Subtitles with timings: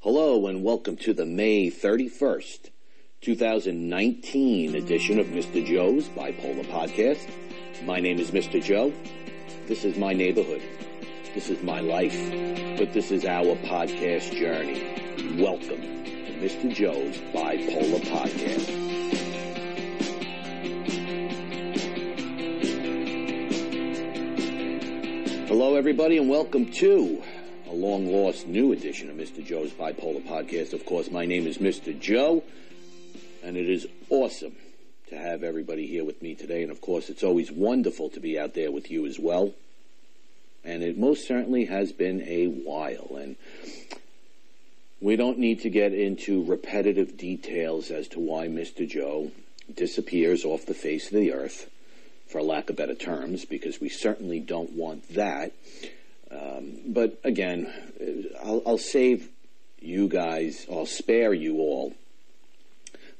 [0.00, 2.70] Hello and welcome to the May 31st,
[3.22, 5.64] 2019 edition of Mr.
[5.64, 7.28] Joe's Bipolar Podcast.
[7.84, 8.62] My name is Mr.
[8.62, 8.92] Joe.
[9.66, 10.62] This is my neighborhood.
[11.34, 12.16] This is my life.
[12.78, 14.82] But this is our podcast journey.
[15.42, 16.72] Welcome to Mr.
[16.72, 18.84] Joe's Bipolar Podcast.
[25.48, 27.22] Hello, everybody, and welcome to
[27.68, 29.44] a long lost new edition of Mr.
[29.44, 30.72] Joe's Bipolar Podcast.
[30.72, 31.98] Of course, my name is Mr.
[31.98, 32.44] Joe,
[33.42, 34.54] and it is awesome
[35.08, 36.62] to have everybody here with me today.
[36.62, 39.52] And of course, it's always wonderful to be out there with you as well.
[40.64, 43.16] And it most certainly has been a while.
[43.16, 43.34] And
[45.00, 48.88] we don't need to get into repetitive details as to why Mr.
[48.88, 49.32] Joe
[49.74, 51.68] disappears off the face of the earth
[52.28, 55.52] for lack of better terms, because we certainly don't want that.
[56.30, 57.72] Um, but again,
[58.42, 59.28] I'll, I'll save
[59.80, 61.94] you guys, I'll spare you all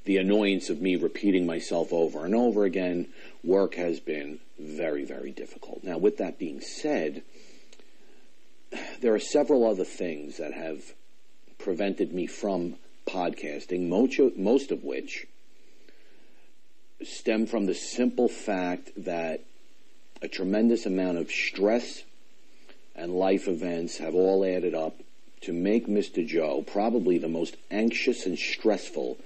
[0.05, 3.09] the annoyance of me repeating myself over and over again.
[3.43, 5.83] Work has been very, very difficult.
[5.85, 7.23] Now, with that being said,
[9.01, 10.93] there are several other things that have
[11.59, 12.77] prevented me from
[13.07, 15.27] podcasting, most of, most of which
[17.05, 19.41] stem from the simple fact that
[20.23, 22.03] a tremendous amount of stress
[22.97, 24.95] and life events have all added up
[25.43, 26.27] to make Mr.
[26.27, 29.19] Joe probably the most anxious and stressful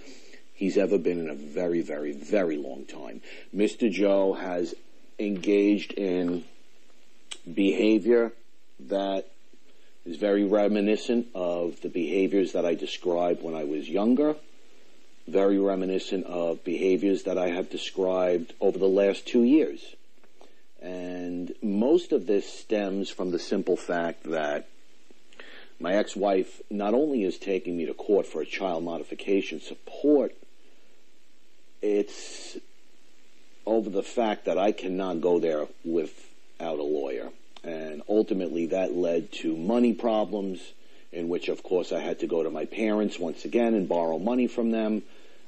[0.55, 3.23] he's ever been in a very, very, very long time.
[3.57, 3.91] Mr.
[3.91, 4.75] Joe has
[5.19, 6.45] engaged in
[7.55, 8.33] behavior
[8.89, 9.27] that
[10.05, 14.34] is very reminiscent of the behaviors that I described when I was younger
[15.31, 19.95] very reminiscent of behaviors that I have described over the last two years.
[20.81, 24.69] And most of this stems from the simple fact that
[25.78, 30.34] my ex-wife not only is taking me to court for a child modification support,
[31.83, 32.56] it's
[33.66, 37.31] over the fact that I cannot go there without a lawyer.
[37.62, 40.60] And ultimately that led to money problems,
[41.12, 44.19] in which of course I had to go to my parents once again and borrow
[44.19, 45.03] money from them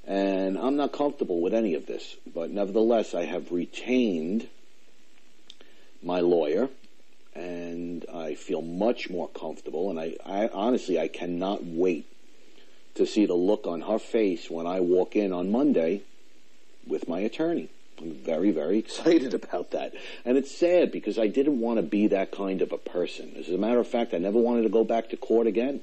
[0.04, 4.48] and I'm not comfortable with any of this, but nevertheless, I have retained
[6.02, 6.68] my lawyer,
[7.34, 9.90] and I feel much more comfortable.
[9.90, 12.06] And I, I honestly, I cannot wait
[12.94, 16.02] to see the look on her face when I walk in on Monday
[16.86, 17.68] with my attorney.
[17.98, 19.94] I'm very, very excited about that.
[20.24, 23.34] And it's sad because I didn't want to be that kind of a person.
[23.38, 25.80] As a matter of fact, I never wanted to go back to court again.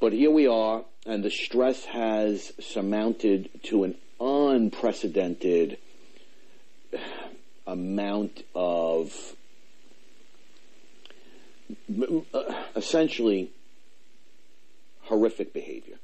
[0.00, 5.78] But here we are, and the stress has surmounted to an unprecedented
[7.66, 9.34] amount of
[12.34, 13.50] uh, essentially
[15.02, 15.96] horrific behavior.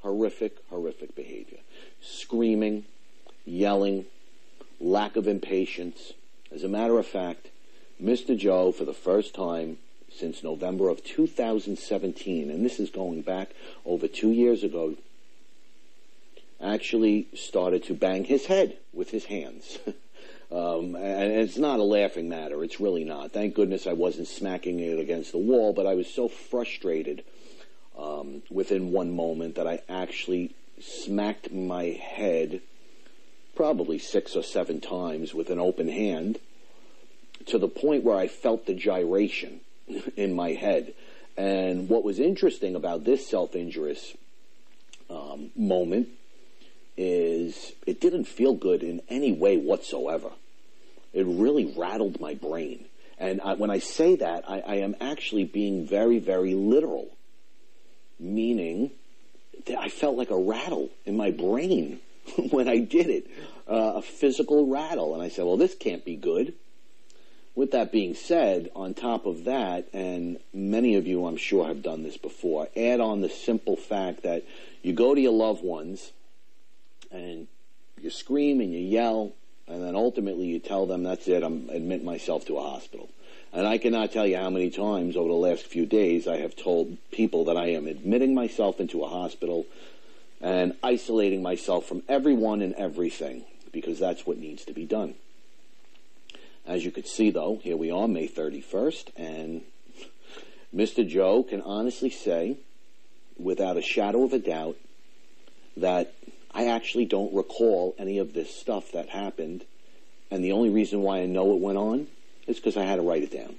[0.00, 1.58] Horrific, horrific behavior.
[2.00, 2.84] Screaming,
[3.44, 4.06] yelling,
[4.80, 6.12] lack of impatience.
[6.50, 7.48] As a matter of fact,
[8.02, 8.36] Mr.
[8.36, 9.78] Joe, for the first time,
[10.10, 13.50] since November of 2017, and this is going back
[13.86, 14.94] over two years ago,
[16.62, 19.78] actually started to bang his head with his hands.
[20.52, 22.62] um, and it's not a laughing matter.
[22.62, 23.32] It's really not.
[23.32, 27.24] Thank goodness I wasn't smacking it against the wall, but I was so frustrated
[27.98, 32.60] um, within one moment that I actually smacked my head
[33.54, 36.38] probably six or seven times with an open hand
[37.46, 39.60] to the point where I felt the gyration
[40.16, 40.94] in my head.
[41.36, 44.14] And what was interesting about this self-injurious
[45.10, 46.08] um, moment
[46.96, 50.30] is it didn't feel good in any way whatsoever.
[51.12, 52.86] It really rattled my brain.
[53.18, 57.08] And I, when I say that, I, I am actually being very, very literal,
[58.18, 58.90] meaning
[59.66, 62.00] that I felt like a rattle in my brain
[62.50, 63.26] when I did it,
[63.68, 65.14] uh, a physical rattle.
[65.14, 66.54] And I said, well, this can't be good
[67.54, 71.82] with that being said, on top of that, and many of you I'm sure have
[71.82, 74.44] done this before, add on the simple fact that
[74.82, 76.12] you go to your loved ones
[77.12, 77.46] and
[78.00, 79.32] you scream and you yell,
[79.68, 83.08] and then ultimately you tell them, that's it, I'm admit myself to a hospital.
[83.52, 86.56] And I cannot tell you how many times over the last few days I have
[86.56, 89.66] told people that I am admitting myself into a hospital
[90.40, 95.14] and isolating myself from everyone and everything because that's what needs to be done.
[96.66, 99.62] As you could see, though, here we are, May 31st, and
[100.74, 101.06] Mr.
[101.06, 102.56] Joe can honestly say,
[103.38, 104.76] without a shadow of a doubt,
[105.76, 106.14] that
[106.54, 109.64] I actually don't recall any of this stuff that happened,
[110.30, 112.06] and the only reason why I know it went on
[112.46, 113.56] is because I had to write it down.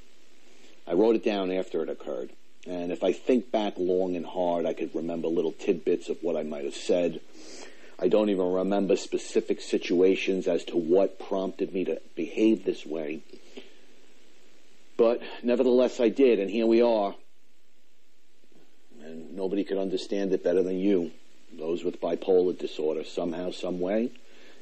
[0.88, 2.30] I wrote it down after it occurred,
[2.66, 6.38] And if I think back long and hard, I could remember little tidbits of what
[6.38, 7.20] I might have said.
[8.00, 13.22] I don't even remember specific situations as to what prompted me to behave this way.
[14.98, 17.16] But nevertheless, I did, and here we are.
[19.04, 21.12] And nobody could understand it better than you,
[21.58, 24.10] those with bipolar disorder, somehow, some way.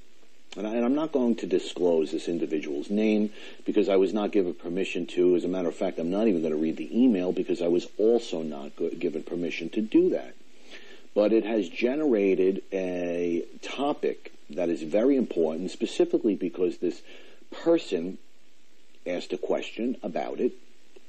[0.56, 3.30] and, I, am not going to disclose this individual's name
[3.64, 5.34] because I was not given permission to.
[5.34, 7.68] As a matter of fact, I'm not even going to read the email because I
[7.68, 10.34] was also not given permission to do that.
[11.14, 17.02] But it has generated a topic that is very important, specifically because this
[17.50, 18.18] person
[19.06, 20.52] asked a question about it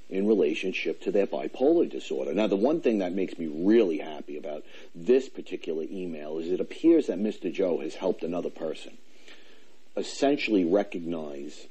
[0.09, 2.33] in relationship to their bipolar disorder.
[2.33, 4.63] Now, the one thing that makes me really happy about
[4.93, 7.51] this particular email is it appears that Mr.
[7.51, 8.97] Joe has helped another person
[9.97, 11.67] essentially recognize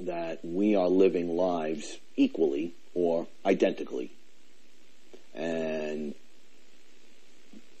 [0.00, 4.10] that we are living lives equally or identically.
[5.34, 6.14] And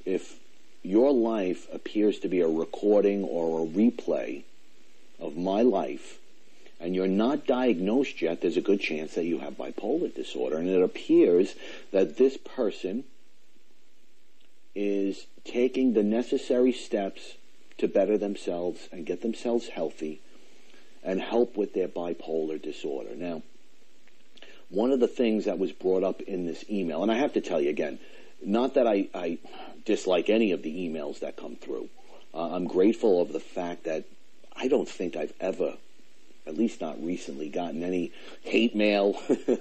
[0.04, 0.38] if
[0.82, 4.42] your life appears to be a recording or a replay
[5.20, 6.18] of my life,
[6.80, 10.58] and you're not diagnosed yet, there's a good chance that you have bipolar disorder.
[10.58, 11.54] And it appears
[11.92, 13.04] that this person
[14.74, 17.34] is taking the necessary steps
[17.78, 20.20] to better themselves and get themselves healthy
[21.02, 23.14] and help with their bipolar disorder.
[23.14, 23.42] Now,
[24.70, 27.40] one of the things that was brought up in this email, and I have to
[27.40, 27.98] tell you again,
[28.44, 29.38] not that I, I
[29.84, 31.88] dislike any of the emails that come through.
[32.32, 34.04] Uh, I'm grateful of the fact that
[34.56, 35.74] I don't think I've ever,
[36.46, 38.12] at least not recently, gotten any
[38.42, 39.20] hate mail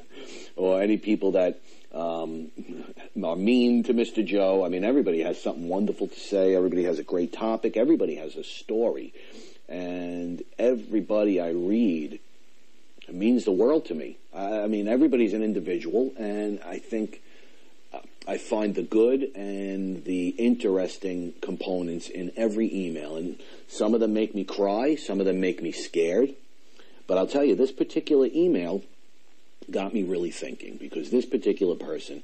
[0.56, 1.60] or any people that
[1.94, 2.52] um,
[3.24, 4.26] are mean to Mr.
[4.26, 4.66] Joe.
[4.66, 6.56] I mean, everybody has something wonderful to say.
[6.56, 7.78] Everybody has a great topic.
[7.78, 9.14] Everybody has a story.
[9.70, 12.20] And everybody I read
[13.12, 14.18] means the world to me.
[14.34, 17.22] I, I mean, everybody's an individual, and I think
[17.94, 23.16] uh, I find the good and the interesting components in every email.
[23.16, 26.34] And some of them make me cry, some of them make me scared.
[27.06, 28.82] But I'll tell you, this particular email
[29.70, 32.24] got me really thinking because this particular person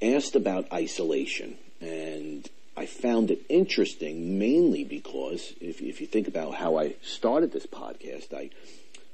[0.00, 6.54] asked about isolation and I found it interesting mainly because if, if you think about
[6.54, 8.50] how I started this podcast, I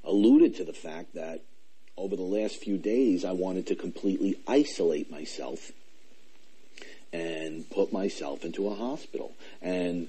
[0.05, 1.41] alluded to the fact that
[1.97, 5.73] over the last few days I wanted to completely isolate myself
[7.13, 9.33] and put myself into a hospital.
[9.61, 10.09] And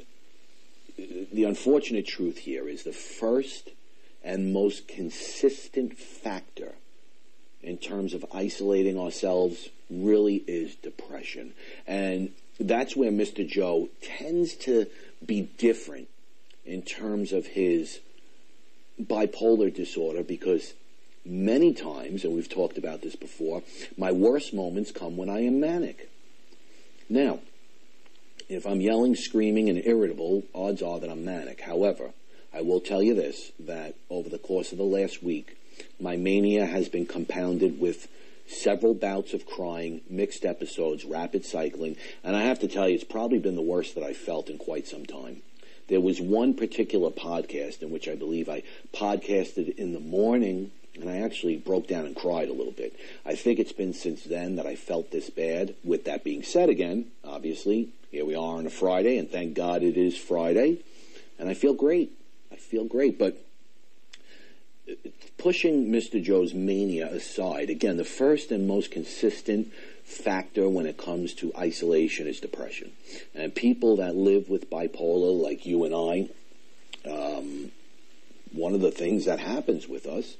[0.97, 3.69] the unfortunate truth here is the first
[4.23, 6.73] and most consistent factor
[7.61, 11.53] in terms of isolating ourselves really is depression.
[11.87, 13.47] And that's where Mr.
[13.47, 14.87] Joe tends to
[15.25, 16.07] be different
[16.65, 17.99] in terms of his
[19.01, 20.73] bipolar disorder because
[21.25, 23.63] many times, and we've talked about this before,
[23.97, 26.09] my worst moments come when I am manic.
[27.09, 27.39] Now,
[28.47, 31.61] if I'm yelling, screaming, and irritable, odds are that I'm manic.
[31.61, 32.11] However,
[32.53, 35.55] I will tell you this, that over the course of the last week,
[35.99, 38.07] my mania has been compounded with
[38.47, 43.03] several bouts of crying, mixed episodes, rapid cycling, and I have to tell you, it's
[43.03, 45.41] probably been the worst that I've felt in quite some time.
[45.87, 51.09] There was one particular podcast in which I believe I podcasted in the morning, and
[51.09, 52.95] I actually broke down and cried a little bit.
[53.25, 55.75] I think it's been since then that I felt this bad.
[55.83, 59.81] With that being said, again, obviously, here we are on a Friday, and thank God
[59.83, 60.79] it is Friday,
[61.37, 62.11] and I feel great.
[62.51, 63.43] I feel great, but
[65.37, 66.21] pushing Mr.
[66.21, 69.71] Joe's mania aside, again, the first and most consistent
[70.03, 72.91] factor when it comes to isolation is depression.
[73.35, 76.29] And people that live with bipolar, like you and I,
[77.09, 77.71] um,
[78.51, 80.35] one of the things that happens with us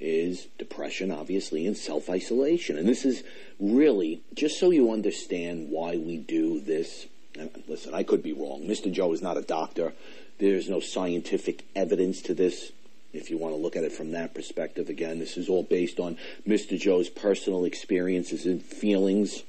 [0.00, 2.76] is depression, obviously, and self isolation.
[2.76, 3.22] And this is
[3.60, 7.06] really just so you understand why we do this.
[7.38, 8.62] And listen, I could be wrong.
[8.62, 8.90] Mr.
[8.90, 9.92] Joe is not a doctor
[10.38, 12.72] There's no scientific evidence to this.
[13.12, 16.00] If you want to look at it from that perspective, again, this is all based
[16.00, 16.16] on
[16.46, 16.78] Mr.
[16.78, 19.42] Joe's personal experiences and feelings.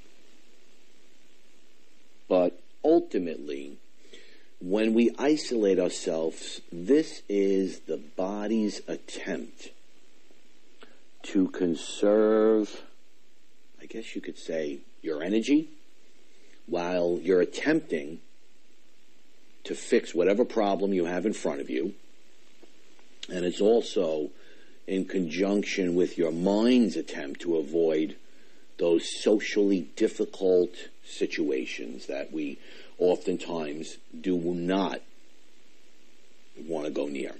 [2.27, 3.77] But ultimately,
[4.60, 9.70] when we isolate ourselves, this is the body's attempt
[11.24, 12.84] to conserve,
[13.82, 15.70] I guess you could say, your energy
[16.65, 18.20] while you're attempting
[19.63, 21.93] to fix whatever problem you have in front of you.
[23.30, 24.30] And it's also
[24.88, 28.15] in conjunction with your mind's attempt to avoid
[28.77, 30.72] those socially difficult
[31.06, 32.58] situations that we
[32.98, 35.01] oftentimes do not
[36.68, 37.36] want to go near.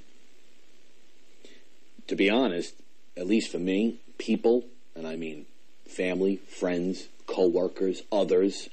[2.08, 2.76] To be honest,
[3.18, 5.46] at least for me, people, and I mean
[5.88, 8.70] family, friends, co-workers, others,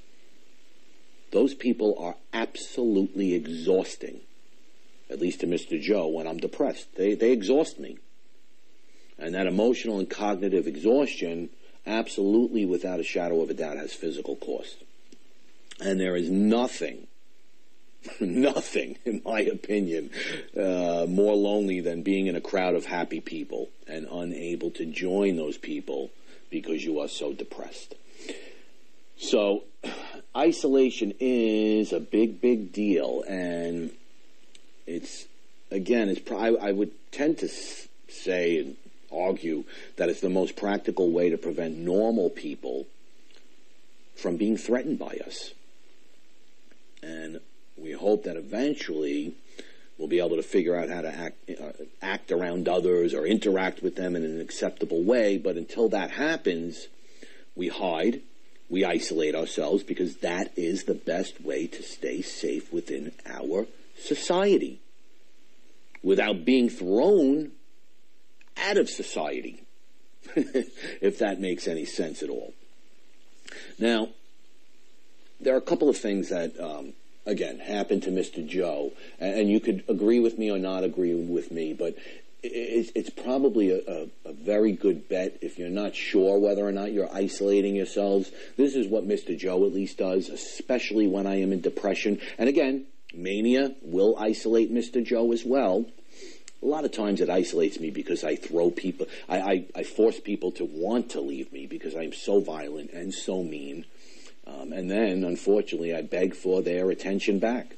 [1.33, 4.21] those people are absolutely exhausting.
[5.11, 5.81] At least to Mr.
[5.81, 6.95] Joe when I'm depressed.
[6.97, 7.99] They, they exhaust me.
[9.19, 11.51] And that emotional and cognitive exhaustion
[11.87, 14.77] absolutely without a shadow of a doubt has physical cost.
[15.81, 17.07] And there is nothing,
[18.21, 20.11] nothing, in my opinion,
[20.57, 25.37] uh, more lonely than being in a crowd of happy people and unable to join
[25.37, 26.11] those people
[26.51, 27.95] because you are so depressed.
[29.19, 29.65] So,
[30.37, 33.91] isolation is a big, big deal, and
[34.91, 35.27] it's
[35.71, 36.31] again, it's.
[36.31, 37.49] I, I would tend to
[38.09, 38.77] say and
[39.13, 39.65] argue
[39.97, 42.87] that it's the most practical way to prevent normal people
[44.17, 45.53] from being threatened by us.
[47.03, 47.41] And
[47.77, 49.35] we hope that eventually
[49.97, 53.83] we'll be able to figure out how to act, uh, act around others or interact
[53.83, 55.39] with them in an acceptable way.
[55.39, 56.89] But until that happens,
[57.57, 58.21] we hide,
[58.69, 63.67] we isolate ourselves because that is the best way to stay safe within our
[64.01, 64.81] society
[66.03, 67.53] without being thrown
[68.57, 69.63] out of society,
[70.35, 72.55] if that makes any sense at all.
[73.79, 74.11] Now,
[75.41, 76.93] there are a couple of things that, um,
[77.27, 78.47] again, happened to Mr.
[78.47, 81.97] Joe, and, you could agree with me or not agree with me, but
[82.43, 87.13] it's, probably a, a, very good bet if you're not sure whether or not you're
[87.15, 88.31] isolating yourselves.
[88.57, 89.37] This is what Mr.
[89.37, 92.19] Joe at least does, especially when I am in depression.
[92.39, 95.05] And again, mania will isolate Mr.
[95.05, 95.87] Joe as well
[96.63, 100.21] a lot of times it isolates me because I throw people, I, I, I force
[100.21, 103.87] people to want to leave me because I'm so violent and so mean.
[104.47, 107.77] Um, and then, unfortunately, I beg for their attention back.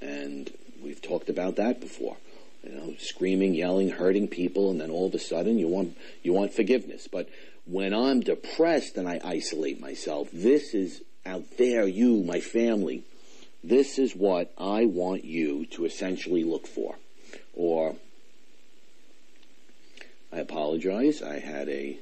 [0.00, 2.16] And we've talked about that before.
[2.62, 6.32] You know, screaming, yelling, hurting people, and then all of a sudden you want you
[6.32, 7.08] want forgiveness.
[7.10, 7.28] But
[7.64, 13.02] when I'm depressed and I isolate myself, this is out there, you, my family,
[13.64, 16.96] this is what I want you to essentially look for.
[17.54, 17.96] Or,
[20.32, 21.98] I apologize, I had a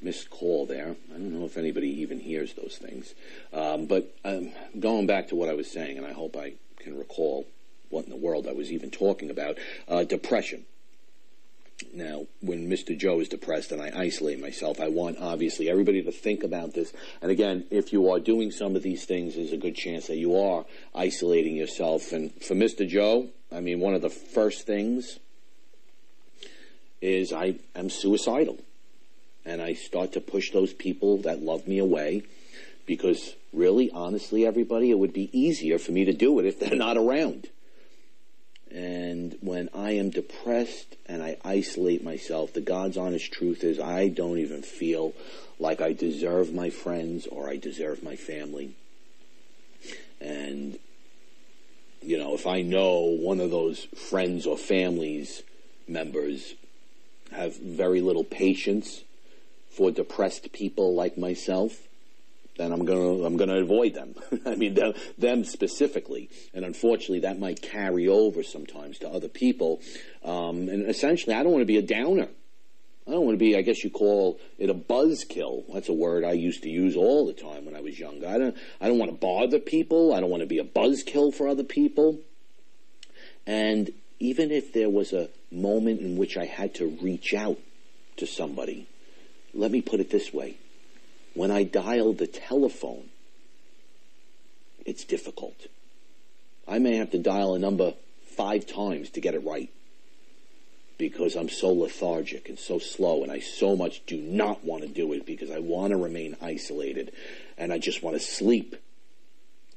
[0.00, 0.96] missed call there.
[1.10, 3.14] I don't know if anybody even hears those things.
[3.52, 6.96] Um, but um, going back to what I was saying, and I hope I can
[6.96, 7.46] recall
[7.90, 10.64] what in the world I was even talking about, uh, depression.
[11.92, 12.96] Now, when Mr.
[12.96, 16.92] Joe is depressed and I isolate myself, I want obviously everybody to think about this.
[17.22, 20.16] And again, if you are doing some of these things, there's a good chance that
[20.16, 22.12] you are isolating yourself.
[22.12, 22.86] And for Mr.
[22.86, 25.20] Joe, I mean, one of the first things
[27.00, 28.58] is I am suicidal.
[29.44, 32.24] And I start to push those people that love me away
[32.86, 36.76] because really, honestly, everybody, it would be easier for me to do it if they're
[36.76, 37.48] not around.
[38.70, 44.08] And when I am depressed and I isolate myself, the God's honest truth is I
[44.08, 45.14] don't even feel
[45.58, 48.74] like I deserve my friends or I deserve my family.
[50.20, 50.78] And,
[52.02, 55.42] you know, if I know one of those friends or families
[55.86, 56.54] members
[57.32, 59.02] have very little patience
[59.70, 61.87] for depressed people like myself,
[62.58, 64.14] then I'm gonna I'm gonna avoid them.
[64.46, 69.80] I mean them, them, specifically, and unfortunately that might carry over sometimes to other people.
[70.24, 72.28] Um, and essentially, I don't want to be a downer.
[73.06, 73.56] I don't want to be.
[73.56, 75.72] I guess you call it a buzzkill.
[75.72, 78.26] That's a word I used to use all the time when I was younger.
[78.26, 80.12] I don't I don't want to bother people.
[80.12, 82.18] I don't want to be a buzzkill for other people.
[83.46, 87.58] And even if there was a moment in which I had to reach out
[88.16, 88.88] to somebody,
[89.54, 90.58] let me put it this way
[91.38, 93.10] when I dial the telephone,
[94.84, 95.68] it's difficult.
[96.66, 97.94] I may have to dial a number
[98.36, 99.70] five times to get it right
[100.98, 104.88] because I'm so lethargic and so slow and I so much do not want to
[104.88, 107.12] do it because I want to remain isolated
[107.56, 108.74] and I just want to sleep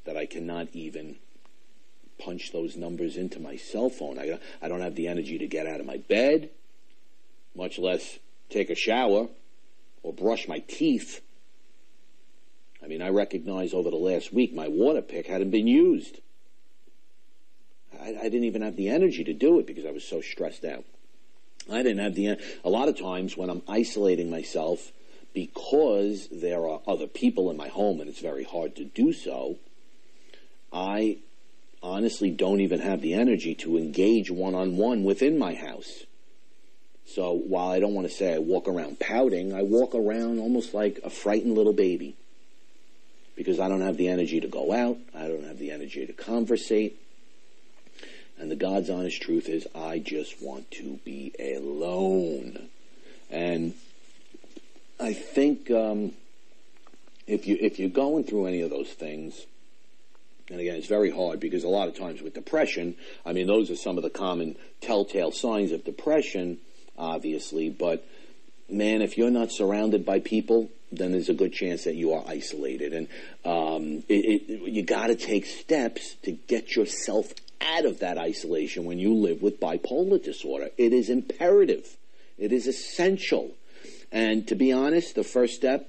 [0.06, 1.18] that I cannot even
[2.18, 4.18] punch those numbers into my cell phone.
[4.18, 6.50] I, I don't have the energy to get out of my bed,
[7.54, 8.18] much less
[8.50, 9.28] take a shower
[10.02, 11.22] or brush my teeth.
[12.84, 16.20] I mean, I recognize over the last week my Waterpik hadn't been used.
[18.00, 20.66] I, I didn't even have the energy to do it because I was so stressed
[20.66, 20.84] out.
[21.72, 22.38] I didn't have the.
[22.64, 24.92] A lot of times when I'm isolating myself
[25.34, 29.58] because there are other people in my home and it's very hard to do so,
[30.74, 31.20] I
[31.84, 36.04] honestly don't even have the energy to engage one on one within my house.
[37.06, 40.74] So while I don't want to say I walk around pouting, I walk around almost
[40.74, 42.16] like a frightened little baby
[43.36, 46.14] because I don't have the energy to go out, I don't have the energy to
[46.14, 46.98] conversate.
[48.38, 52.70] And the God's honest truth is, I just want to be alone.
[53.30, 53.74] And
[55.00, 56.14] I think um,
[57.28, 59.46] if you if you're going through any of those things,
[60.50, 62.96] and again, it's very hard because a lot of times with depression,
[63.26, 66.58] I mean, those are some of the common telltale signs of depression,
[66.98, 67.70] obviously.
[67.70, 68.06] But
[68.70, 72.24] man, if you're not surrounded by people, then there's a good chance that you are
[72.28, 73.08] isolated, and
[73.46, 78.86] um, it, it, you got to take steps to get yourself out of that isolation
[78.86, 80.70] when you live with bipolar disorder.
[80.78, 81.98] It is imperative.
[82.38, 83.52] It is essential.
[84.12, 85.88] And to be honest, the first step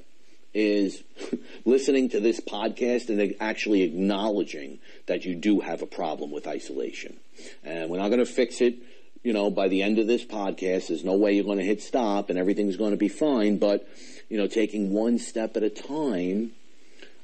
[0.54, 1.02] is
[1.64, 7.16] listening to this podcast and actually acknowledging that you do have a problem with isolation.
[7.64, 8.76] And we're not going to fix it,
[9.22, 10.88] you know, by the end of this podcast.
[10.88, 13.58] There's no way you're going to hit stop and everything's going to be fine.
[13.58, 13.86] But,
[14.28, 16.52] you know, taking one step at a time,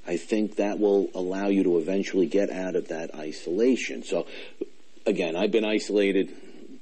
[0.07, 4.05] I think that will allow you to eventually get out of that isolation.
[4.05, 4.27] So,
[5.07, 6.35] again, I've been isolated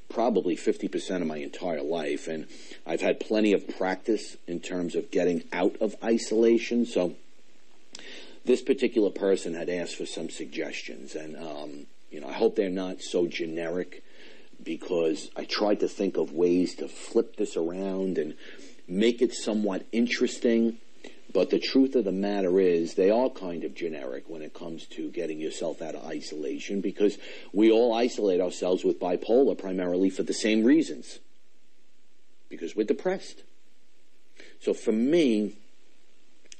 [0.08, 2.28] probably 50% of my entire life.
[2.28, 2.46] And
[2.86, 6.86] I've had plenty of practice in terms of getting out of isolation.
[6.86, 7.16] So
[8.44, 11.14] this particular person had asked for some suggestions.
[11.14, 14.02] And, um, you know, I hope they're not so generic
[14.62, 18.34] because I tried to think of ways to flip this around and
[18.88, 20.78] make it somewhat interesting.
[21.32, 24.86] But the truth of the matter is, they are kind of generic when it comes
[24.86, 27.18] to getting yourself out of isolation because
[27.52, 31.18] we all isolate ourselves with bipolar primarily for the same reasons.
[32.48, 33.42] Because we're depressed.
[34.60, 35.54] So for me,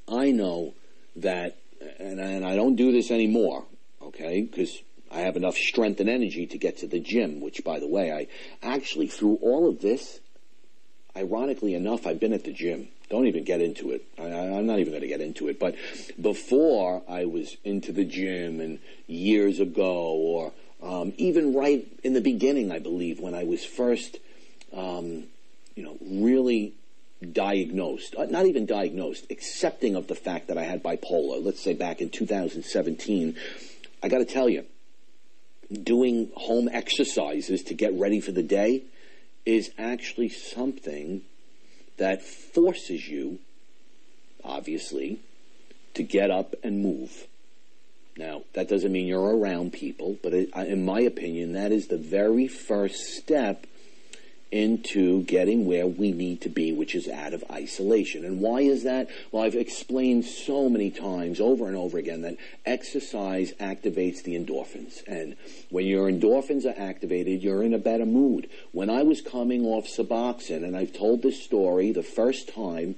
[0.09, 0.75] I know
[1.17, 1.57] that,
[1.99, 3.65] and, and I don't do this anymore,
[4.03, 7.79] okay, because I have enough strength and energy to get to the gym, which, by
[7.79, 8.27] the way, I
[8.63, 10.21] actually, through all of this,
[11.17, 14.05] ironically enough, I've been at the gym don't even get into it.
[14.19, 15.61] I, am not even going to get into it.
[15.61, 15.77] But
[16.21, 22.21] before I was into the gym and years ago, or um, even right in the
[22.21, 24.19] beginning, I believe, when I was first,
[24.73, 25.25] um,
[25.77, 26.75] you know, really
[27.33, 31.75] diagnosed, uh, not even diagnosed, accepting of the fact that I had bipolar, let's say
[31.75, 33.37] back in 2017,
[34.03, 34.65] I got to tell you,
[35.73, 38.83] doing home exercises to get ready for the day
[39.45, 41.23] is actually something
[41.97, 43.39] that forces you,
[44.45, 45.21] obviously,
[45.95, 47.27] to get up and move.
[48.19, 52.49] Now, that doesn't mean you're around people, but in my opinion, that is the very
[52.49, 53.67] first step
[54.53, 58.25] into getting where we need to be, which is out of isolation.
[58.25, 59.09] And why is that?
[59.33, 65.03] Well, I've explained so many times over and over again that exercise activates the endorphins.
[65.07, 65.37] And
[65.71, 68.49] when your endorphins are activated, you're in a better mood.
[68.73, 72.97] When I was coming off Suboxone, and I've told this story the first time,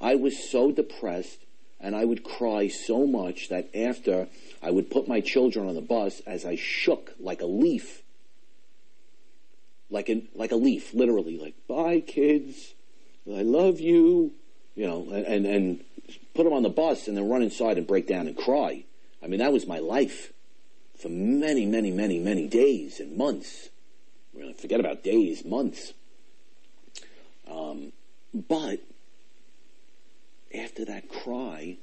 [0.00, 1.38] I was so depressed
[1.80, 4.28] and I would cry so much that after
[4.62, 8.02] I would put my children on the bus as I shook like a leaf
[9.90, 12.74] like a, like a leaf, literally, like, bye kids,
[13.28, 14.32] I love you,
[14.74, 15.84] you know, and, and
[16.34, 18.84] put them on the bus and then run inside and break down and cry.
[19.22, 20.32] I mean, that was my life
[20.98, 23.70] for many, many, many, many days and months.
[24.60, 25.92] Forget about days, months.
[27.50, 27.92] Um,
[28.34, 28.80] but
[30.54, 31.78] after that cry,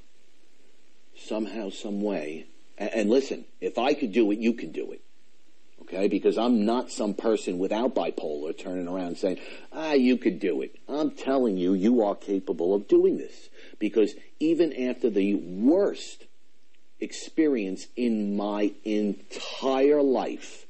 [1.18, 2.46] somehow, some way,
[2.78, 5.02] and, and listen, if I could do it, you can do it
[5.84, 6.08] okay?
[6.08, 9.40] Because I'm not some person without bipolar turning around saying,
[9.72, 10.76] ah, you could do it.
[10.88, 13.50] I'm telling you, you are capable of doing this.
[13.80, 16.26] Because even after the worst
[17.00, 20.66] experience in my entire life,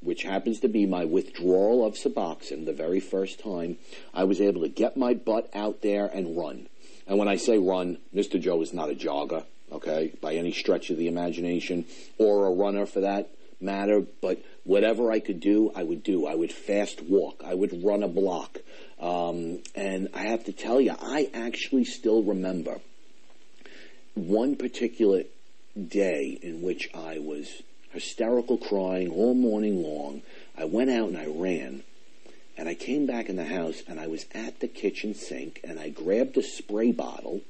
[0.00, 3.76] which happens to be my withdrawal of Suboxone the very first time,
[4.14, 6.68] I was able to get my butt out there and run.
[7.06, 8.40] And when I say run, Mr.
[8.40, 11.86] Joe is not a jogger, okay, by any stretch of the imagination,
[12.18, 16.26] or a runner for that matter, but whatever I could do, I would do.
[16.26, 17.42] I would fast walk.
[17.44, 18.58] I would run a block.
[19.00, 22.80] Um, and I have to tell you, I actually still remember
[24.14, 25.24] one particular
[25.78, 30.22] day in which I was hysterical crying all morning long.
[30.56, 31.82] I went out and I ran.
[32.56, 35.78] And I came back in the house and I was at the kitchen sink and
[35.78, 37.42] I grabbed a spray bottle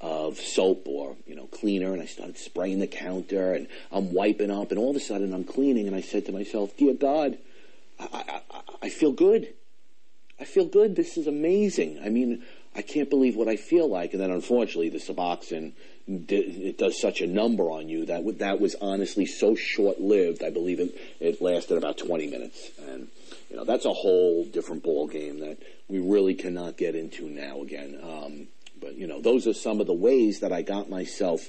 [0.00, 4.50] of soap or, you know, cleaner and I started spraying the counter and I'm wiping
[4.50, 7.38] up and all of a sudden I'm cleaning and I said to myself, dear God,
[7.98, 9.48] I, I, I feel good.
[10.40, 10.96] I feel good.
[10.96, 12.00] This is amazing.
[12.02, 12.42] I mean,
[12.74, 14.12] I can't believe what I feel like.
[14.12, 15.72] And then unfortunately the Suboxone
[16.10, 20.42] it does such a number on you that that was honestly so short lived.
[20.42, 23.08] I believe it it lasted about 20 minutes, and
[23.48, 25.58] you know that's a whole different ball game that
[25.88, 27.98] we really cannot get into now again.
[28.02, 28.48] Um,
[28.80, 31.48] but you know those are some of the ways that I got myself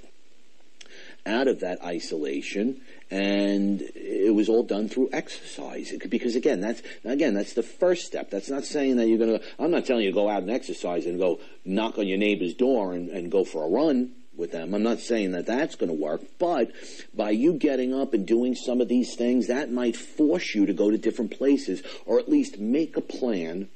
[1.26, 7.34] out of that isolation and it was all done through exercise because again that's again
[7.34, 10.10] that's the first step that's not saying that you're going to i'm not telling you
[10.10, 13.44] to go out and exercise and go knock on your neighbor's door and, and go
[13.44, 14.74] for a run with them.
[14.74, 16.72] I'm not saying that that's going to work, but
[17.13, 20.74] by you getting up and doing some of these things, that might force you to
[20.74, 23.70] go to different places or at least make a plan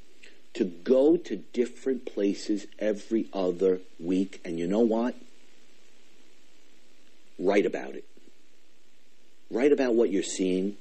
[0.55, 4.41] to go to different places every other week.
[4.43, 5.15] And you know what?
[7.37, 8.05] Write about it.
[9.51, 10.77] Write about what you're seeing.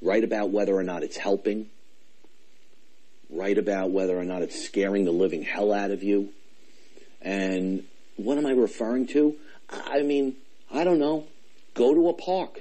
[0.00, 1.66] Write about whether or not it's helping.
[3.28, 6.30] Write about whether or not it's scaring the living hell out of you.
[7.20, 7.84] And
[8.16, 9.36] what am I referring to?
[9.68, 10.36] I mean,
[10.72, 11.26] I don't know.
[11.74, 12.60] Go to a park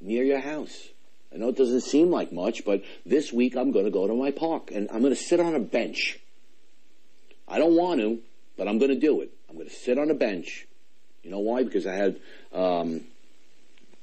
[0.00, 0.88] near your house.
[1.32, 4.14] I know it doesn't seem like much, but this week I'm going to go to
[4.14, 6.18] my park and I'm going to sit on a bench.
[7.48, 8.18] I don't want to,
[8.56, 9.30] but I'm going to do it.
[9.48, 10.66] I'm going to sit on a bench.
[11.22, 11.62] You know why?
[11.62, 12.20] Because I had
[12.52, 13.02] um,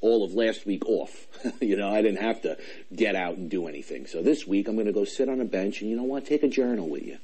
[0.02, 1.28] all of last week off.
[1.62, 2.58] you know, I didn't have to
[2.96, 4.08] get out and do anything.
[4.08, 6.26] So this week I'm going to go sit on a bench and you know what?
[6.26, 7.18] Take a journal with you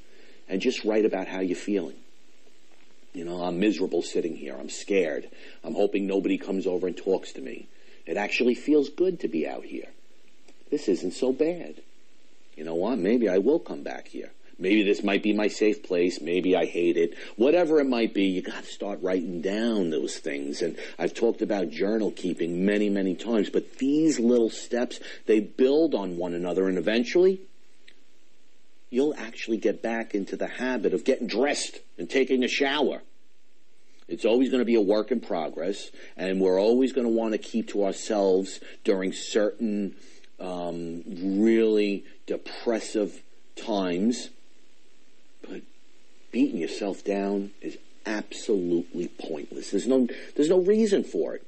[0.48, 1.96] and just write about how you're feeling.
[3.14, 4.56] You know, I'm miserable sitting here.
[4.60, 5.30] I'm scared.
[5.64, 7.68] I'm hoping nobody comes over and talks to me.
[8.06, 9.88] It actually feels good to be out here.
[10.70, 11.82] This isn't so bad.
[12.56, 12.98] You know what?
[12.98, 14.32] Maybe I will come back here.
[14.58, 16.22] Maybe this might be my safe place.
[16.22, 17.14] Maybe I hate it.
[17.36, 20.62] Whatever it might be, you got to start writing down those things.
[20.62, 25.94] And I've talked about journal keeping many, many times, but these little steps, they build
[25.94, 27.42] on one another and eventually
[28.90, 33.02] you'll actually get back into the habit of getting dressed and taking a shower.
[34.08, 37.34] It's always going to be a work in progress, and we're always going to want
[37.34, 39.96] to keep to ourselves during certain
[40.40, 43.22] um, really depressive
[43.56, 44.30] times.
[45.42, 45.62] But
[46.32, 49.72] beating yourself down is absolutely pointless.
[49.72, 51.46] There's no, there's no reason for it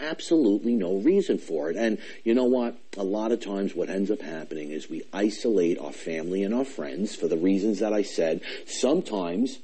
[0.00, 1.76] absolutely no reason for it.
[1.76, 2.76] And you know what?
[2.96, 6.64] A lot of times what ends up happening is we isolate our family and our
[6.64, 8.40] friends for the reasons that I said.
[8.66, 9.58] Sometimes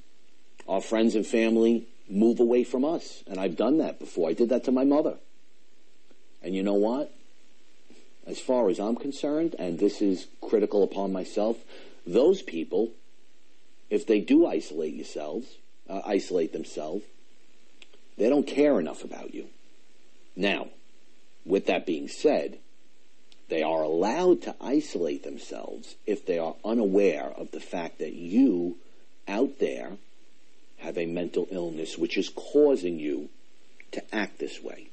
[0.69, 3.23] our friends and family move away from us.
[3.27, 4.29] And I've done that before.
[4.29, 5.17] I did that to my mother.
[6.43, 7.13] And you know what?
[8.27, 11.57] As far as I'm concerned, and this is critical upon myself,
[12.07, 12.91] those people,
[13.89, 15.47] if they do isolate yourselves,
[15.89, 17.05] uh, isolate themselves,
[18.17, 19.47] they don't care enough about you.
[20.35, 20.69] Now,
[21.45, 22.59] with that being said,
[23.49, 28.77] they are allowed to isolate themselves if they are unaware of the fact that you
[29.29, 29.93] out there
[30.79, 33.29] have a mental illness which is causing you
[33.93, 34.89] to act this way.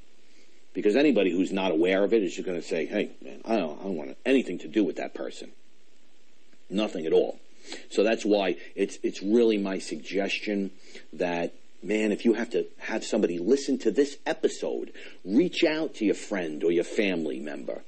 [0.73, 3.57] Because anybody who's not aware of it is just going to say, hey, man, I
[3.57, 5.51] don't, I don't want anything to do with that person.
[6.69, 7.39] Nothing at all.
[7.89, 10.71] So that's why it's, it's really my suggestion
[11.13, 14.91] that man, if you have to have somebody listen to this episode,
[15.25, 17.81] reach out to your friend or your family member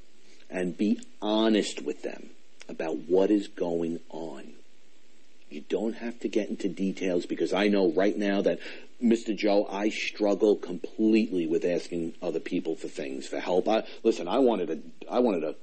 [0.50, 2.30] and be honest with them
[2.68, 4.44] about what is going on.
[5.50, 8.60] You don't have to get into details because I know right now that
[9.04, 9.36] Mr.
[9.36, 13.68] Joe, I struggle completely with asking other people for things, for help.
[13.68, 14.80] I, listen, I wanted to,
[15.12, 15.56] I wanted to,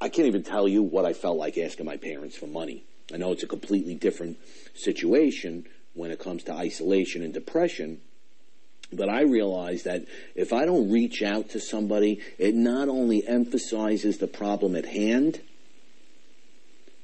[0.00, 2.84] I can't even tell you what I felt like asking my parents for money.
[3.12, 4.38] I know it's a completely different
[4.74, 8.00] situation, when it comes to isolation and depression.
[8.92, 14.18] But I realize that if I don't reach out to somebody, it not only emphasizes
[14.18, 15.40] the problem at hand,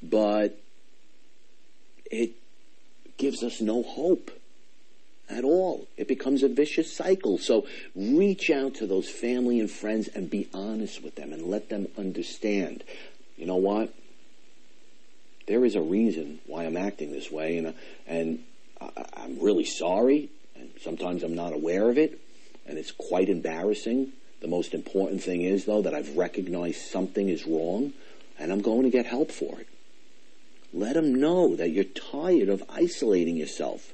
[0.02, 0.60] but
[2.10, 2.32] it
[3.16, 4.30] gives us no hope
[5.30, 5.86] at all.
[5.96, 7.38] It becomes a vicious cycle.
[7.38, 11.68] So reach out to those family and friends and be honest with them and let
[11.68, 12.84] them understand.
[13.36, 13.94] You know what?
[15.46, 17.72] There is a reason why I'm acting this way, and uh,
[18.06, 18.44] and
[18.80, 22.20] I, am really sorry, and sometimes I'm not aware of it,
[22.66, 24.12] and it's quite embarrassing.
[24.42, 27.92] The most important thing is, though, that I've recognized something is wrong,
[28.38, 29.66] and I'm going to get help for it.
[30.72, 33.92] Let them know that you're tired of isolating yourself,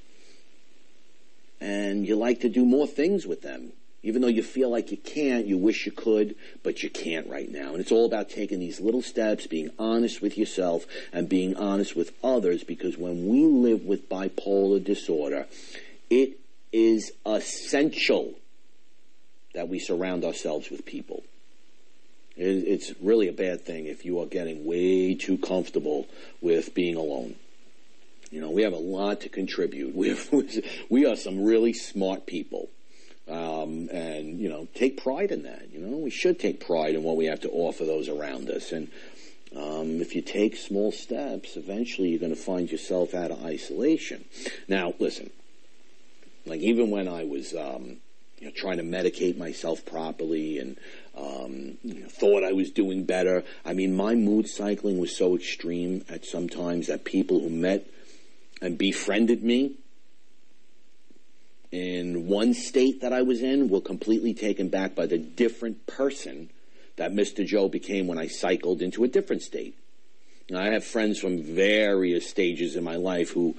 [1.60, 3.72] and you like to do more things with them.
[4.02, 7.50] Even though you feel like you can't, you wish you could, but you can't right
[7.50, 7.72] now.
[7.72, 11.96] And it's all about taking these little steps, being honest with yourself, and being honest
[11.96, 15.46] with others, because when we live with bipolar disorder,
[16.08, 16.38] it
[16.72, 18.34] is essential
[19.54, 21.24] that we surround ourselves with people.
[22.36, 26.06] It's really a bad thing if you are getting way too comfortable
[26.42, 27.34] with being alone.
[28.30, 29.94] You know, we have a lot to contribute.
[29.96, 30.30] We, have,
[30.90, 32.68] we are some really smart people.
[33.28, 35.72] Um, and, you know, take pride in that.
[35.72, 38.70] You know, we should take pride in what we have to offer those around us.
[38.70, 38.88] And
[39.56, 44.24] um, if you take small steps, eventually you're going to find yourself out of isolation.
[44.68, 45.30] Now, listen,
[46.44, 47.96] like even when I was um,
[48.38, 50.76] you know, trying to medicate myself properly and
[51.16, 53.44] um, you know, thought I was doing better.
[53.64, 57.86] I mean, my mood cycling was so extreme at some times that people who met
[58.60, 59.72] and befriended me
[61.72, 66.50] in one state that I was in were completely taken back by the different person
[66.96, 67.44] that Mr.
[67.44, 69.76] Joe became when I cycled into a different state.
[70.48, 73.56] Now, I have friends from various stages in my life who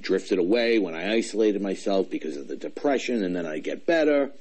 [0.00, 4.32] drifted away when I isolated myself because of the depression, and then I get better,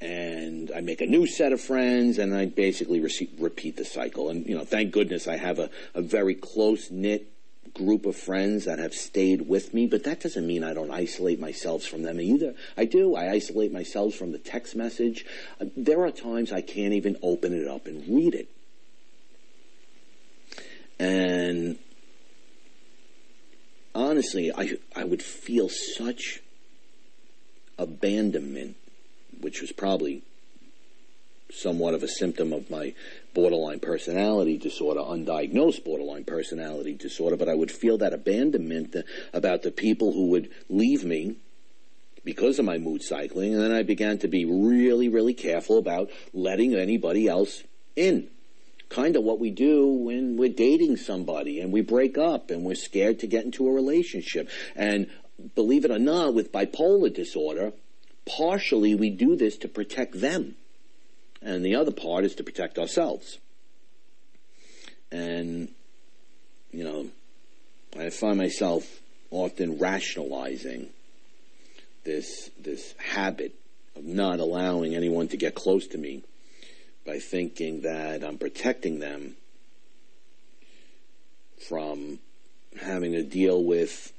[0.00, 4.30] and I make a new set of friends, and I basically re- repeat the cycle.
[4.30, 7.33] And you know, thank goodness I have a, a very close knit
[7.72, 11.40] group of friends that have stayed with me, but that doesn't mean I don't isolate
[11.40, 12.54] myself from them either.
[12.76, 13.16] I do.
[13.16, 15.24] I isolate myself from the text message.
[15.60, 18.48] Uh, there are times I can't even open it up and read it.
[20.98, 21.78] And
[23.94, 26.40] honestly, I, I would feel such
[27.78, 28.76] abandonment,
[29.40, 30.22] which was probably
[31.52, 32.94] somewhat of a symptom of my
[33.34, 38.96] borderline personality disorder, undiagnosed borderline personality disorder, but I would feel that abandonment
[39.32, 41.36] about the people who would leave me
[42.24, 46.10] because of my mood cycling, and then I began to be really, really careful about
[46.32, 47.62] letting anybody else
[47.96, 48.28] in
[48.88, 52.74] kind of what we do when we're dating somebody and we break up and we're
[52.74, 54.48] scared to get into a relationship.
[54.76, 55.10] And
[55.54, 57.72] believe it or not, with bipolar disorder,
[58.24, 60.56] partially we do this to protect them.
[61.44, 63.38] And the other part is to protect ourselves.
[65.12, 65.68] And,
[66.72, 67.06] you know,
[67.96, 70.88] I find myself often rationalizing
[72.04, 73.54] this, this habit
[73.94, 76.22] of not allowing anyone to get close to me
[77.06, 79.36] by thinking that I'm protecting them
[81.68, 82.18] from
[82.80, 84.12] having to deal with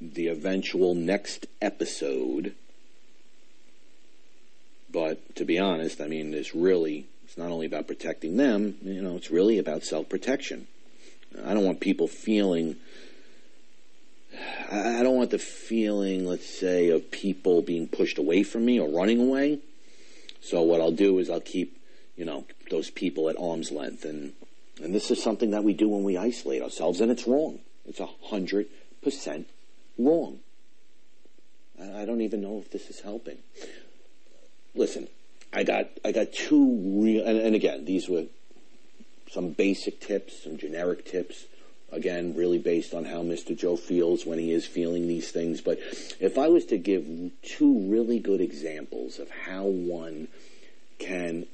[0.00, 2.54] the eventual next episode.
[4.92, 9.00] But to be honest, I mean, it's really, it's not only about protecting them, you
[9.00, 10.66] know, it's really about self protection.
[11.44, 12.76] I don't want people feeling,
[14.70, 18.88] I don't want the feeling, let's say, of people being pushed away from me or
[18.88, 19.60] running away.
[20.42, 21.78] So what I'll do is I'll keep
[22.16, 24.04] you know, those people at arm's length.
[24.04, 24.32] And,
[24.82, 27.60] and this is something that we do when we isolate ourselves, and it's wrong.
[27.86, 28.66] It's a hundred
[29.02, 29.48] percent
[29.98, 30.40] wrong.
[31.80, 33.38] I don't even know if this is helping.
[34.74, 35.08] Listen,
[35.52, 38.24] I got I got two real, and, and again, these were
[39.30, 41.46] some basic tips, some generic tips.
[41.90, 43.54] Again, really based on how Mr.
[43.54, 45.60] Joe feels when he is feeling these things.
[45.60, 45.78] But
[46.20, 47.06] if I was to give
[47.42, 50.28] two really good examples of how one
[50.98, 51.46] can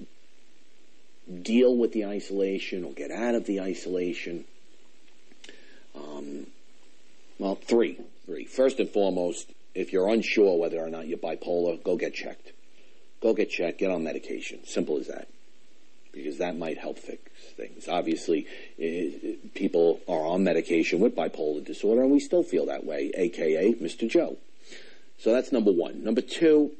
[1.42, 4.44] deal with the isolation or get out of the isolation?
[5.96, 6.46] Um,
[7.38, 7.98] well, three.
[8.26, 8.44] Three.
[8.44, 12.52] First and foremost, if you're unsure whether or not you're bipolar, go get checked.
[13.20, 14.64] Go get checked, get on medication.
[14.64, 15.28] Simple as that.
[16.12, 17.20] Because that might help fix
[17.56, 17.88] things.
[17.88, 18.46] Obviously,
[18.78, 23.74] it, people are on medication with bipolar disorder, and we still feel that way, aka
[23.74, 24.08] Mr.
[24.08, 24.36] Joe.
[25.18, 26.02] So that's number one.
[26.02, 26.72] Number two,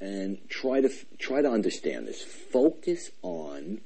[0.00, 2.22] and try to try to understand this.
[2.22, 3.80] Focus on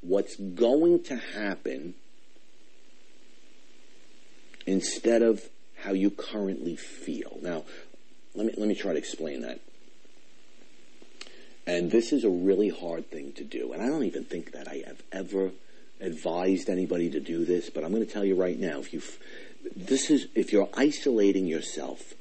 [0.00, 1.94] what's going to happen
[4.66, 5.42] instead of
[5.78, 7.38] how you currently feel.
[7.42, 7.64] Now,
[8.34, 9.60] let me, let me try to explain that.
[11.66, 13.72] And this is a really hard thing to do.
[13.72, 15.50] And I don't even think that I have ever
[16.00, 19.02] advised anybody to do this, but I'm going to tell you right now, if you
[19.74, 22.14] this is if you're isolating yourself,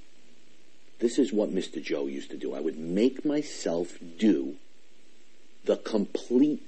[1.00, 1.84] this is what Mr.
[1.84, 2.56] Joe used to do.
[2.56, 4.56] I would make myself do
[5.66, 6.64] the complete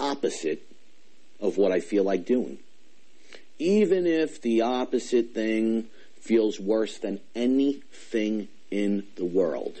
[0.00, 0.62] opposite
[1.40, 2.58] of what I feel like doing.
[3.58, 5.86] Even if the opposite thing
[6.20, 9.78] feels worse than anything in the world,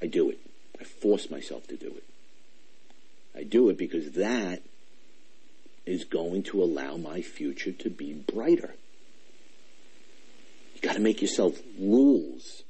[0.00, 0.38] I do it.
[0.82, 2.04] I force myself to do it.
[3.36, 4.62] I do it because that
[5.86, 8.74] is going to allow my future to be brighter.
[10.74, 12.64] You got to make yourself rules.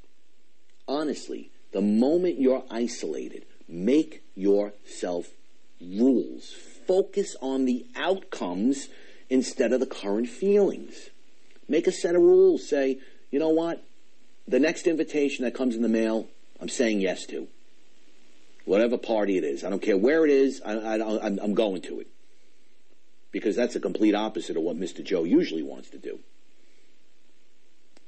[0.86, 5.28] Honestly, The moment you're isolated, make yourself
[5.80, 6.54] rules.
[6.86, 8.88] Focus on the outcomes
[9.30, 11.08] instead of the current feelings.
[11.68, 12.68] Make a set of rules.
[12.68, 12.98] Say,
[13.30, 13.82] you know what?
[14.46, 16.28] The next invitation that comes in the mail,
[16.60, 17.48] I'm saying yes to.
[18.64, 19.64] Whatever party it is.
[19.64, 22.06] I don't care where it is, I, I'm going to it.
[23.30, 25.02] Because that's the complete opposite of what Mr.
[25.02, 26.20] Joe usually wants to do.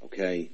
[0.04, 0.50] Okay?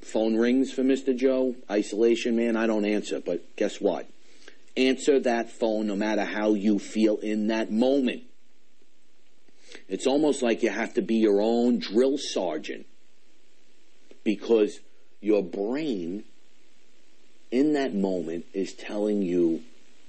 [0.00, 1.16] Phone rings for Mr.
[1.16, 3.20] Joe, isolation man, I don't answer.
[3.20, 4.08] But guess what?
[4.76, 8.22] Answer that phone no matter how you feel in that moment.
[9.88, 12.86] It's almost like you have to be your own drill sergeant
[14.24, 14.80] because
[15.20, 16.24] your brain
[17.52, 19.62] in that moment is telling you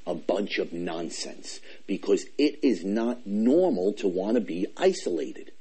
[0.08, 5.52] a bunch of nonsense because it is not normal to want to be isolated.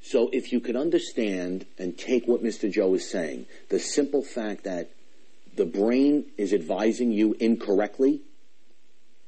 [0.00, 2.70] So if you could understand and take what Mr.
[2.70, 4.90] Joe is saying, the simple fact that
[5.56, 8.20] the brain is advising you incorrectly,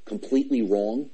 [0.04, 1.10] completely wrong,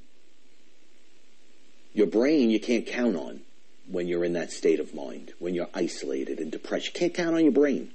[1.94, 3.40] your brain you can't count on
[3.88, 6.86] when you're in that state of mind, when you're isolated and depressed.
[6.86, 7.92] You can't count on your brain.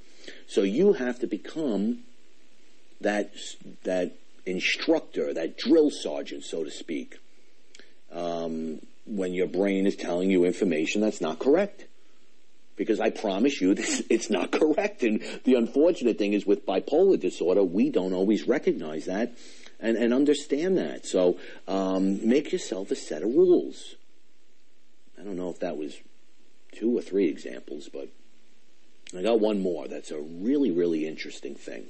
[0.47, 1.99] So you have to become
[3.01, 3.31] that,
[3.83, 4.13] that
[4.45, 7.17] instructor, that drill sergeant, so to speak.
[8.11, 11.85] Um, when your brain is telling you information that's not correct.
[12.75, 15.03] Because I promise you, this, it's not correct.
[15.03, 19.33] And the unfortunate thing is with bipolar disorder, we don't always recognize that
[19.79, 21.05] and, and understand that.
[21.05, 21.37] So
[21.67, 23.95] um, make yourself a set of rules.
[25.19, 25.97] I don't know if that was
[26.73, 28.09] two or three examples, but
[29.17, 31.85] I got one more that's a really, really interesting thing.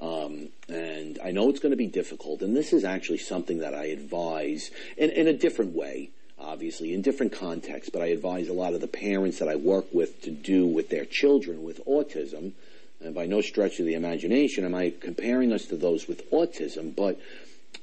[0.00, 3.74] Um, and I know it's going to be difficult, and this is actually something that
[3.74, 8.52] I advise in, in a different way obviously, in different contexts, but I advise a
[8.52, 12.52] lot of the parents that I work with to do with their children with autism.
[13.00, 16.94] And by no stretch of the imagination am I comparing us to those with autism,
[16.94, 17.20] but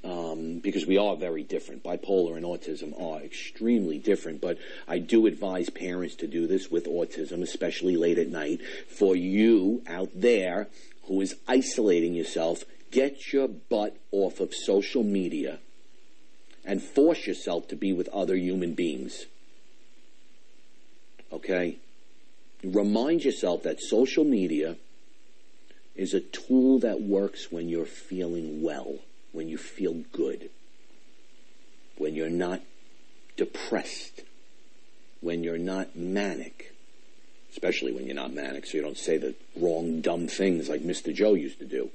[0.04, 1.84] um, because we are very different.
[1.84, 6.86] Bipolar and autism are extremely different, but I do advise parents to do this with
[6.86, 8.62] autism, especially late at night.
[8.88, 10.68] For you out there
[11.04, 15.60] who is isolating yourself, get your butt off of social media
[16.66, 19.26] and force yourself to be with other human beings.
[21.32, 21.78] Okay?
[22.64, 24.76] Remind yourself that social media
[25.96, 28.96] is a tool that works when you're feeling well,
[29.32, 30.50] when you feel good,
[31.98, 32.62] when you're not
[33.38, 34.22] depressed,
[35.22, 36.74] when you're not manic,
[37.52, 41.14] especially when you're not manic, so you don't say the wrong, dumb things like Mr.
[41.14, 41.90] Joe used to do.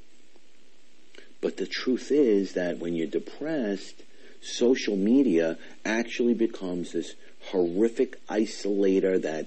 [1.41, 4.03] But the truth is that when you're depressed,
[4.41, 7.15] social media actually becomes this
[7.51, 9.47] horrific isolator that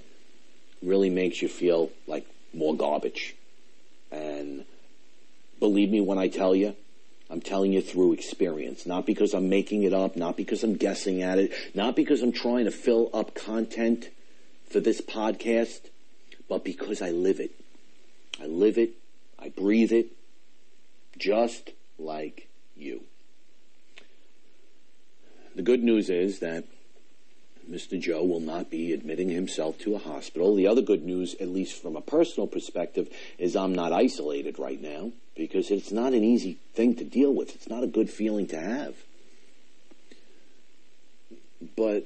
[0.82, 3.34] really makes you feel like more garbage.
[4.10, 4.64] And
[5.58, 6.74] believe me when I tell you,
[7.30, 11.22] I'm telling you through experience, not because I'm making it up, not because I'm guessing
[11.22, 14.08] at it, not because I'm trying to fill up content
[14.68, 15.80] for this podcast,
[16.48, 17.52] but because I live it.
[18.42, 18.94] I live it,
[19.38, 20.08] I breathe it,
[21.18, 23.02] just like you.
[25.54, 26.64] The good news is that
[27.70, 28.00] Mr.
[28.00, 30.56] Joe will not be admitting himself to a hospital.
[30.56, 34.80] The other good news, at least from a personal perspective, is I'm not isolated right
[34.80, 37.54] now because it's not an easy thing to deal with.
[37.54, 38.94] It's not a good feeling to have.
[41.74, 42.04] But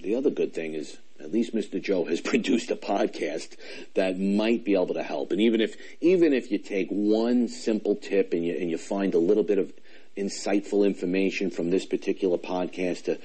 [0.00, 1.82] the other good thing is at least Mr.
[1.82, 3.56] Joe has produced a podcast
[3.94, 5.32] that might be able to help.
[5.32, 9.14] And even if even if you take one simple tip and you and you find
[9.14, 9.72] a little bit of
[10.16, 13.18] insightful information from this particular podcast to,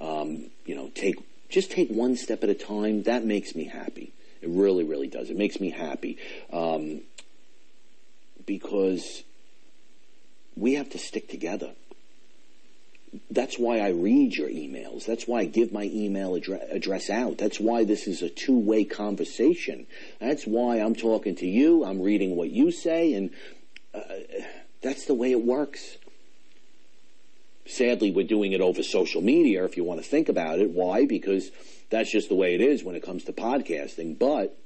[0.00, 1.16] um, you know, take
[1.48, 3.02] just take one step at a time.
[3.02, 4.12] That makes me happy.
[4.40, 5.28] It really, really does.
[5.28, 6.18] It makes me happy
[6.52, 7.00] um,
[8.50, 9.22] because
[10.56, 11.70] we have to stick together.
[13.30, 15.06] That's why I read your emails.
[15.06, 17.38] That's why I give my email address, out.
[17.38, 19.86] That's why this is a two-way conversation.
[20.18, 21.84] That's why I'm talking to you.
[21.84, 23.30] I'm reading what you say, and
[23.94, 24.00] uh,
[24.82, 25.96] that's the way it works.
[27.66, 30.70] Sadly, we're doing it over social media, if you want to think about it.
[30.70, 31.06] Why?
[31.06, 31.52] Because
[31.88, 34.18] that's just the way it is when it comes to podcasting.
[34.18, 34.58] But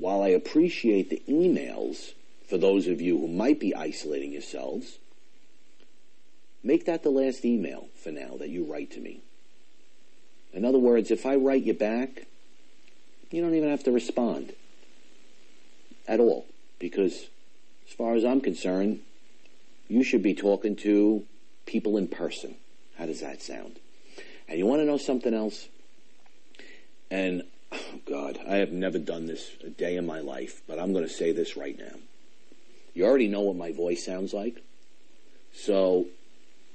[0.00, 2.12] while I appreciate the emails
[2.48, 4.98] for those of you who might be isolating yourselves,
[6.64, 9.20] make that the last email for now that you write to me.
[10.52, 12.26] In other words, if I write you back,
[13.30, 14.54] you don't even have to respond
[16.08, 16.46] at all
[16.78, 17.26] because
[17.86, 19.00] as far as I'm concerned,
[19.88, 21.24] you should be talking to
[21.66, 22.56] people in person.
[22.96, 23.76] How does that sound?
[24.48, 25.68] And you want to know something else?
[27.10, 30.92] And oh God, I have never done this a day in my life, but I'm
[30.92, 31.98] going to say this right now.
[32.94, 34.62] You already know what my voice sounds like.
[35.52, 36.06] So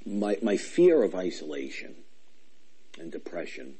[0.04, 1.94] my, my fear of isolation
[2.98, 3.74] and depression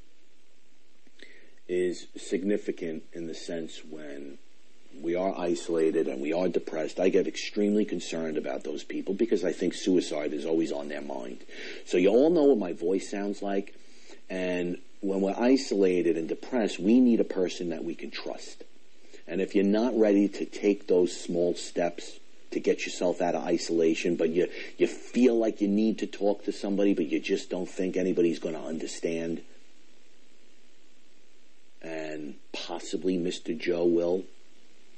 [1.68, 4.38] is significant in the sense when
[5.00, 9.44] we are isolated and we are depressed, I get extremely concerned about those people because
[9.44, 11.44] I think suicide is always on their mind.
[11.84, 13.74] So you all know what my voice sounds like.
[14.30, 18.64] And when we're isolated and depressed, we need a person that we can trust.
[19.26, 22.18] And if you're not ready to take those small steps
[22.52, 26.44] to get yourself out of isolation, but you, you feel like you need to talk
[26.44, 29.42] to somebody, but you just don't think anybody's going to understand,
[31.82, 33.56] and possibly Mr.
[33.58, 34.24] Joe will,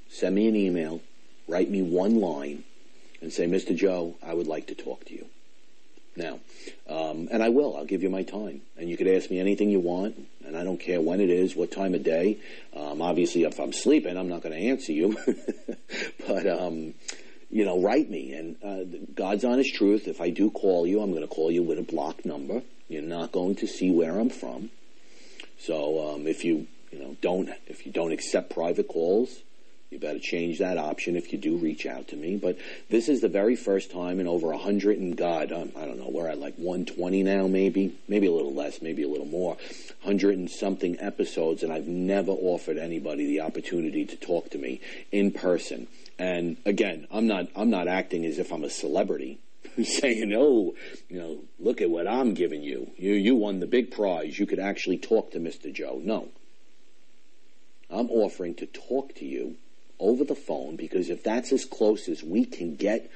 [0.09, 1.01] send me an email,
[1.49, 2.65] write me one line,
[3.21, 3.75] and say, Mr.
[3.75, 5.27] Joe, I would like to talk to you.
[6.19, 6.41] Now,
[6.89, 7.77] um, and I will.
[7.77, 10.65] I'll give you my time, and you could ask me anything you want, and I
[10.65, 12.39] don't care when it is, what time of day.
[12.75, 15.17] Um, obviously, if I'm sleeping, I'm not going to answer you,
[16.27, 16.95] but um,
[17.51, 18.33] you know, write me.
[18.33, 20.09] And uh, God's honest truth.
[20.09, 22.63] If I do call you, I'm going to call you with a blocked number.
[22.89, 24.71] You're not going to see where I'm from.
[25.61, 29.39] So um, if you you know don't if you don't accept private calls,
[29.91, 32.37] you better change that option if you do reach out to me.
[32.37, 32.59] But
[32.91, 35.99] this is the very first time in over a hundred and God, um, I don't
[35.99, 39.57] know, we're at like 120 now, maybe, maybe a little less, maybe a little more,
[40.05, 44.81] hundred and something episodes, and I've never offered anybody the opportunity to talk to me
[45.11, 45.87] in person.
[46.19, 49.39] And again, I'm not, I'm not acting as if I'm a celebrity.
[49.85, 50.75] saying, "Oh,
[51.09, 52.91] you know, look at what I'm giving you.
[52.97, 54.37] You you won the big prize.
[54.37, 55.73] You could actually talk to Mr.
[55.73, 56.29] Joe." No.
[57.91, 59.57] I'm offering to talk to you
[60.01, 63.11] over the phone because if that's as close as we can get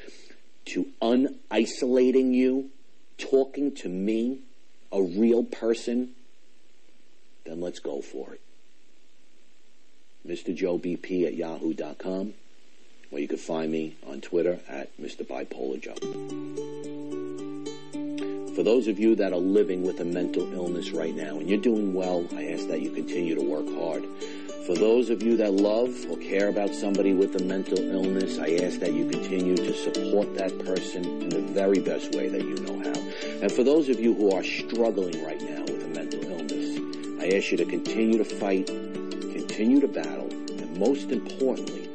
[0.66, 2.70] to unisolating you,
[3.18, 4.38] talking to me,
[4.90, 6.10] a real person,
[7.44, 8.40] then let's go for it.
[10.26, 10.54] Mr.
[10.54, 12.34] Joe BP at yahoo.com,
[13.10, 15.26] or you can find me on Twitter at Mr.
[15.26, 15.94] Bipolar Joe.
[18.54, 21.58] For those of you that are living with a mental illness right now and you're
[21.58, 24.04] doing well, I ask that you continue to work hard.
[24.66, 28.54] For those of you that love or care about somebody with a mental illness, I
[28.64, 32.54] ask that you continue to support that person in the very best way that you
[32.54, 33.40] know how.
[33.42, 37.36] And for those of you who are struggling right now with a mental illness, I
[37.36, 41.88] ask you to continue to fight, continue to battle, and most importantly,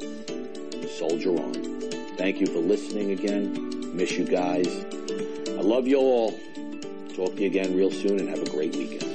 [0.98, 1.54] soldier on.
[2.18, 3.96] Thank you for listening again.
[3.96, 4.68] Miss you guys.
[5.48, 6.32] I love you all.
[7.14, 9.07] Talk to you again real soon and have a great weekend.